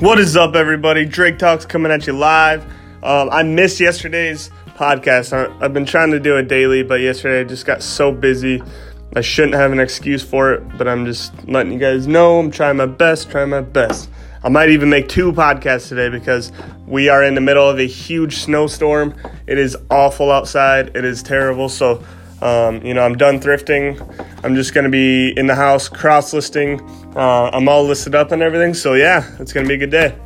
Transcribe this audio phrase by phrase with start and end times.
[0.00, 1.04] What is up, everybody?
[1.04, 2.62] Drake Talks coming at you live.
[3.02, 5.32] Um, I missed yesterday's podcast.
[5.32, 8.62] I, I've been trying to do it daily, but yesterday I just got so busy.
[9.16, 12.52] I shouldn't have an excuse for it, but I'm just letting you guys know I'm
[12.52, 14.08] trying my best, trying my best.
[14.44, 16.52] I might even make two podcasts today because
[16.86, 19.16] we are in the middle of a huge snowstorm.
[19.48, 20.96] It is awful outside.
[20.96, 21.68] It is terrible.
[21.68, 22.04] So,
[22.42, 23.98] um, you know, I'm done thrifting.
[24.44, 26.80] I'm just going to be in the house cross listing.
[27.16, 28.74] Uh, I'm all listed up and everything.
[28.74, 30.16] So, yeah, it's going to be a good day.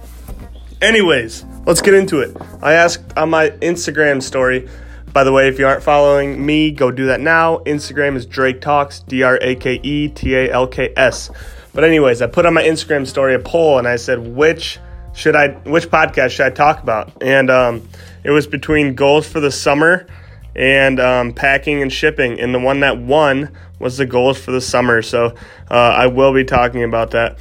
[0.81, 2.37] Anyways, let's get into it.
[2.61, 4.69] I asked on my Instagram story.
[5.13, 7.59] By the way, if you aren't following me, go do that now.
[7.59, 11.31] Instagram is Drake Talks, D R A K E T A L K S.
[11.75, 14.79] But anyways, I put on my Instagram story a poll and I said which
[15.15, 17.23] should I which podcast should I talk about?
[17.23, 17.89] And um,
[18.25, 20.07] it was between goals for the summer
[20.55, 22.39] and um, packing and shipping.
[22.41, 25.03] And the one that won was the goals for the summer.
[25.03, 25.35] So
[25.71, 27.39] uh, I will be talking about that.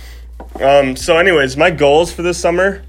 [0.60, 2.84] Um, so, anyways, my goals for this summer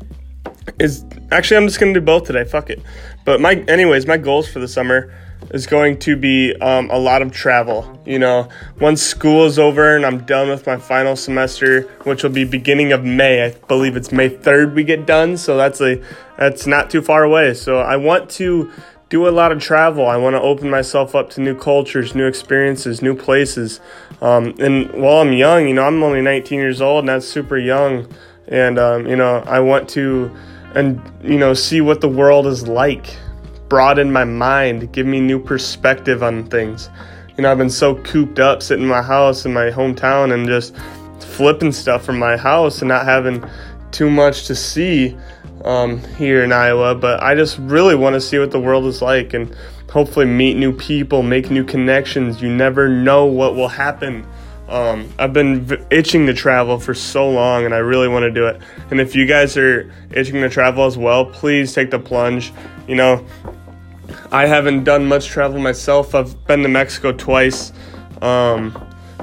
[0.78, 2.44] is actually I'm just gonna do both today.
[2.44, 2.82] Fuck it.
[3.24, 5.14] But my anyways, my goals for the summer
[5.50, 8.00] is going to be um, a lot of travel.
[8.06, 8.48] You know,
[8.80, 12.92] once school is over and I'm done with my final semester, which will be beginning
[12.92, 13.44] of May.
[13.44, 16.02] I believe it's May 3rd we get done, so that's a
[16.38, 17.54] that's not too far away.
[17.54, 18.72] So I want to
[19.12, 20.06] do a lot of travel.
[20.06, 23.78] I want to open myself up to new cultures, new experiences, new places.
[24.22, 27.58] Um, and while I'm young, you know, I'm only 19 years old, and that's super
[27.58, 28.10] young.
[28.48, 30.34] And um, you know, I want to
[30.74, 33.14] and you know see what the world is like
[33.68, 36.88] broaden my mind, give me new perspective on things.
[37.36, 40.46] You know, I've been so cooped up sitting in my house in my hometown and
[40.46, 40.74] just
[41.20, 43.44] flipping stuff from my house and not having
[43.90, 45.18] too much to see
[45.64, 46.94] um, here in Iowa.
[46.94, 49.54] But I just really want to see what the world is like and
[49.90, 52.40] hopefully meet new people, make new connections.
[52.40, 54.26] You never know what will happen.
[54.68, 58.30] Um, I've been v- itching to travel for so long and I really want to
[58.30, 58.60] do it.
[58.90, 62.52] And if you guys are itching to travel as well, please take the plunge.
[62.88, 63.26] You know,
[64.30, 66.14] I haven't done much travel myself.
[66.14, 67.72] I've been to Mexico twice
[68.22, 68.74] um,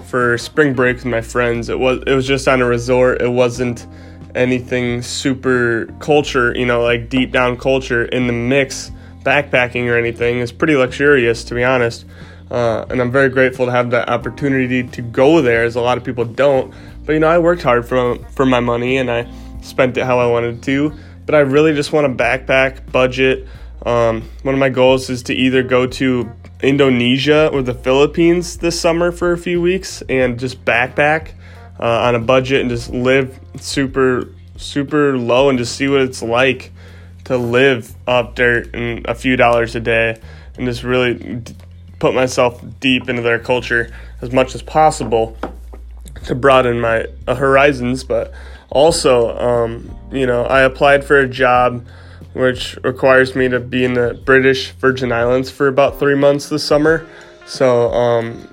[0.05, 1.69] for spring break with my friends.
[1.69, 3.21] It was it was just on a resort.
[3.21, 3.87] It wasn't
[4.35, 8.91] anything super culture, you know, like deep down culture in the mix,
[9.23, 10.39] backpacking or anything.
[10.39, 12.05] It's pretty luxurious, to be honest.
[12.49, 15.97] Uh, and I'm very grateful to have that opportunity to go there, as a lot
[15.97, 16.73] of people don't.
[17.05, 19.31] But you know, I worked hard for for my money and I
[19.61, 20.93] spent it how I wanted to.
[21.25, 23.47] But I really just want to backpack, budget
[23.85, 26.31] um, one of my goals is to either go to
[26.61, 31.31] Indonesia or the Philippines this summer for a few weeks and just backpack
[31.79, 36.21] uh, on a budget and just live super, super low and just see what it's
[36.21, 36.71] like
[37.25, 40.19] to live up dirt and a few dollars a day
[40.57, 41.55] and just really d-
[41.99, 45.37] put myself deep into their culture as much as possible
[46.25, 48.03] to broaden my uh, horizons.
[48.03, 48.33] But
[48.69, 51.85] also, um, you know, I applied for a job
[52.33, 56.63] which requires me to be in the British Virgin Islands for about three months this
[56.63, 57.07] summer.
[57.45, 58.47] So, um,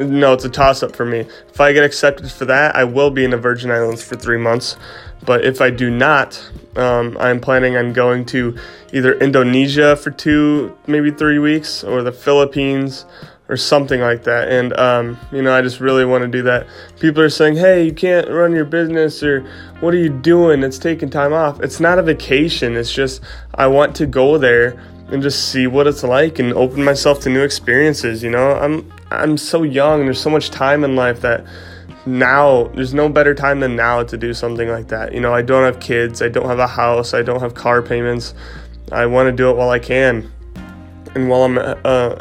[0.00, 1.20] no, it's a toss up for me.
[1.20, 4.38] If I get accepted for that, I will be in the Virgin Islands for three
[4.38, 4.76] months.
[5.24, 6.42] But if I do not,
[6.76, 8.56] um, I'm planning on going to
[8.92, 13.04] either Indonesia for two, maybe three weeks, or the Philippines,
[13.50, 14.48] or something like that.
[14.48, 16.66] And, um, you know, I just really want to do that.
[17.00, 19.42] People are saying, hey, you can't run your business, or
[19.80, 20.62] what are you doing?
[20.62, 21.60] It's taking time off.
[21.60, 22.76] It's not a vacation.
[22.76, 23.20] It's just,
[23.54, 27.28] I want to go there and just see what it's like and open myself to
[27.28, 28.22] new experiences.
[28.22, 30.00] You know, I'm, I'm so young.
[30.00, 31.44] And there's so much time in life that
[32.06, 35.12] now there's no better time than now to do something like that.
[35.12, 36.22] You know, I don't have kids.
[36.22, 37.14] I don't have a house.
[37.14, 38.34] I don't have car payments.
[38.92, 40.30] I want to do it while I can
[41.14, 41.74] and while I'm uh,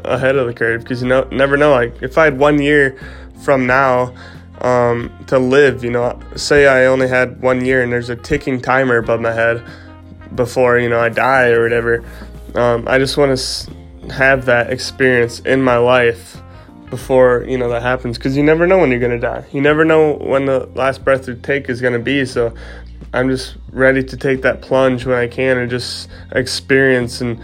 [0.04, 3.00] ahead of the curve because you know never know like if I had one year
[3.44, 4.14] from now
[4.62, 8.62] um, to live you know say I only had one year and there's a ticking
[8.62, 9.64] timer above my head
[10.36, 12.04] before you know I die or whatever
[12.56, 16.42] um, I just want to have that experience in my life
[16.90, 19.86] before you know that happens because you never know when you're gonna die you never
[19.86, 22.54] know when the last breath you take is gonna be so
[23.14, 27.42] I'm just ready to take that plunge when I can and just experience and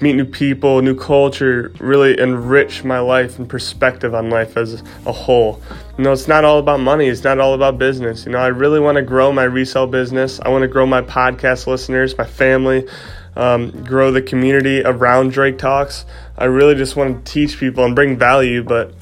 [0.00, 5.12] meet new people, new culture, really enrich my life and perspective on life as a
[5.12, 5.62] whole.
[5.96, 8.26] You know, it's not all about money, it's not all about business.
[8.26, 10.38] You know, I really want to grow my resale business.
[10.40, 12.86] I want to grow my podcast listeners, my family,
[13.36, 16.04] um, grow the community around Drake Talks.
[16.36, 18.94] I really just want to teach people and bring value, but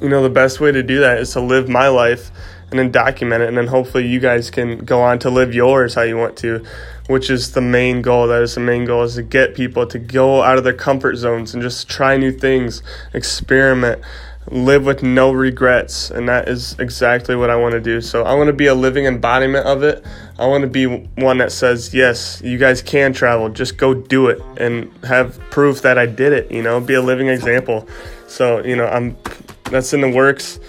[0.00, 2.30] you know, the best way to do that is to live my life
[2.70, 5.94] and then document it and then hopefully you guys can go on to live yours
[5.94, 6.64] how you want to
[7.06, 9.98] which is the main goal that is the main goal is to get people to
[9.98, 12.82] go out of their comfort zones and just try new things
[13.14, 14.02] experiment
[14.50, 18.00] live with no regrets and that is exactly what i want to do.
[18.00, 20.04] So i want to be a living embodiment of it.
[20.38, 24.28] I want to be one that says yes you guys can travel just go do
[24.28, 27.88] it and have proof that i did it you know be a living example.
[28.28, 29.16] So you know i'm
[29.64, 30.60] that's in the works.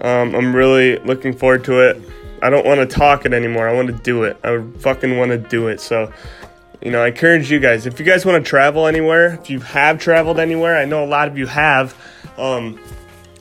[0.00, 2.00] Um, i'm really looking forward to it.
[2.42, 3.68] I don't want to talk it anymore.
[3.68, 4.36] I want to do it.
[4.42, 5.80] I fucking want to do it.
[5.80, 6.12] So
[6.84, 9.60] you know i encourage you guys if you guys want to travel anywhere if you
[9.60, 11.94] have traveled anywhere i know a lot of you have
[12.38, 12.80] um,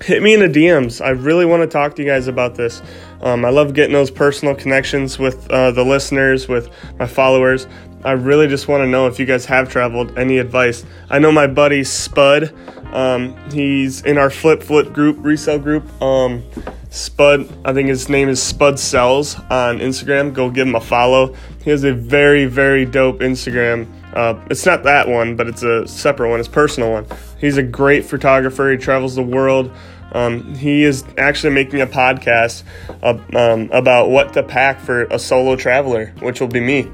[0.01, 1.03] hit me in the DMs.
[1.03, 2.81] I really want to talk to you guys about this.
[3.21, 7.67] Um, I love getting those personal connections with uh, the listeners, with my followers.
[8.03, 10.83] I really just want to know if you guys have traveled, any advice.
[11.09, 12.51] I know my buddy Spud,
[12.93, 16.01] um, he's in our Flip Flip group, resale group.
[16.01, 16.43] Um,
[16.89, 20.33] Spud, I think his name is Spud Sells on Instagram.
[20.33, 21.35] Go give him a follow.
[21.63, 23.87] He has a very, very dope Instagram.
[24.13, 27.05] Uh, it's not that one, but it's a separate one, it's personal one.
[27.39, 28.69] He's a great photographer.
[28.71, 29.71] He travels the world.
[30.13, 32.63] Um, he is actually making a podcast
[33.01, 36.91] uh, um, about what to pack for a solo traveler, which will be me.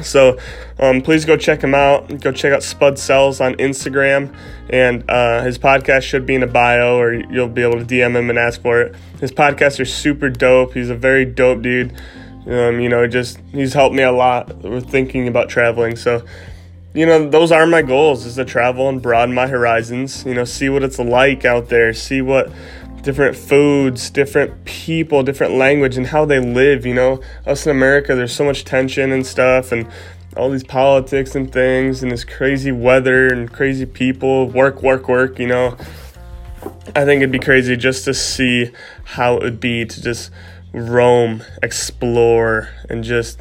[0.00, 0.38] So
[0.78, 2.20] um, please go check him out.
[2.20, 4.34] Go check out Spud Sells on Instagram,
[4.70, 8.16] and uh, his podcast should be in a bio, or you'll be able to DM
[8.16, 8.96] him and ask for it.
[9.20, 10.74] His podcasts are super dope.
[10.74, 11.94] He's a very dope dude.
[12.46, 15.96] Um, you know, just he's helped me a lot with thinking about traveling.
[15.96, 16.24] So
[16.94, 20.44] you know, those are my goals is to travel and broaden my horizons, you know,
[20.44, 22.52] see what it's like out there, see what
[23.02, 27.20] different foods, different people, different language and how they live, you know.
[27.46, 29.88] Us in America, there's so much tension and stuff and
[30.36, 35.38] all these politics and things and this crazy weather and crazy people, work, work, work,
[35.38, 35.76] you know.
[36.94, 38.70] I think it'd be crazy just to see
[39.04, 40.30] how it would be to just
[40.72, 43.40] roam, explore, and just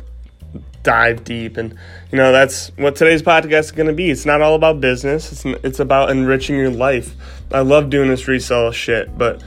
[0.83, 1.57] dive deep.
[1.57, 1.77] And
[2.11, 4.09] you know that's what today's podcast is going to be.
[4.09, 5.31] It's not all about business.
[5.31, 7.15] It's, it's about enriching your life.
[7.51, 9.41] I love doing this resale shit but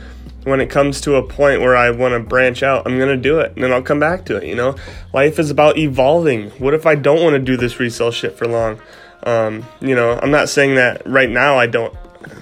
[0.45, 3.17] when it comes to a point where i want to branch out i'm going to
[3.17, 4.77] do it and then i'll come back to it you know?
[5.13, 6.51] Life is about evolving.
[6.53, 8.81] What if i don't want to do this resale shit for long?
[9.23, 11.97] Um, you know i'm not saying that right now i don't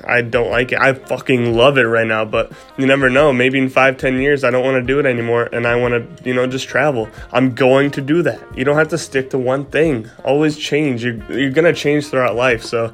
[0.05, 0.79] I don't like it.
[0.79, 3.33] I fucking love it right now, but you never know.
[3.33, 6.19] Maybe in five, ten years, I don't want to do it anymore, and I want
[6.19, 7.09] to, you know, just travel.
[7.33, 8.41] I'm going to do that.
[8.57, 10.09] You don't have to stick to one thing.
[10.25, 11.05] Always change.
[11.05, 12.65] You're, you're gonna change throughout life.
[12.65, 12.93] So,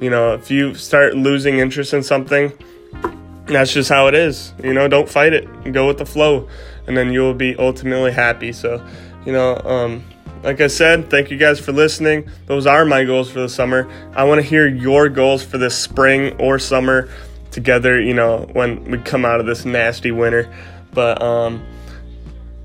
[0.00, 2.52] you know, if you start losing interest in something,
[3.46, 4.52] that's just how it is.
[4.62, 5.72] You know, don't fight it.
[5.72, 6.48] Go with the flow,
[6.86, 8.52] and then you'll be ultimately happy.
[8.52, 8.84] So,
[9.24, 10.04] you know, um,
[10.44, 12.30] like I said, thank you guys for listening.
[12.46, 13.90] Those are my goals for the summer.
[14.14, 17.08] I want to hear your goals for this spring or summer
[17.50, 20.52] together, you know, when we come out of this nasty winter.
[20.92, 21.64] But um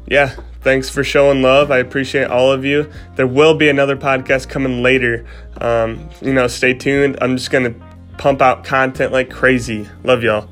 [0.07, 1.71] yeah, thanks for showing love.
[1.71, 2.91] I appreciate all of you.
[3.15, 5.25] There will be another podcast coming later.
[5.61, 7.17] Um, you know, stay tuned.
[7.21, 7.79] I'm just going to
[8.17, 9.87] pump out content like crazy.
[10.03, 10.49] Love y'all.